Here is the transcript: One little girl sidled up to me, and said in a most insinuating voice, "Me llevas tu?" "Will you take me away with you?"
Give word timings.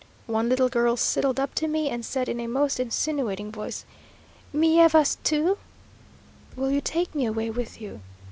One 0.25 0.49
little 0.49 0.67
girl 0.67 0.97
sidled 0.97 1.39
up 1.39 1.53
to 1.53 1.67
me, 1.67 1.87
and 1.89 2.03
said 2.03 2.27
in 2.27 2.39
a 2.39 2.47
most 2.47 2.79
insinuating 2.79 3.51
voice, 3.51 3.85
"Me 4.51 4.77
llevas 4.77 5.17
tu?" 5.23 5.59
"Will 6.55 6.71
you 6.71 6.81
take 6.81 7.13
me 7.13 7.27
away 7.27 7.51
with 7.51 7.79
you?" 7.79 7.99